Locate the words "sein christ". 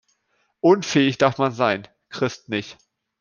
1.51-2.49